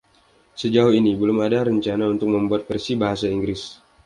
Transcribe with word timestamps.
Sejauh 0.61 0.93
ini 0.99 1.11
belum 1.21 1.37
ada 1.47 1.59
rencana 1.69 2.03
untuk 2.13 2.29
membuat 2.35 2.61
versi 2.69 2.93
bahasa 3.01 3.25
Inggris. 3.37 3.61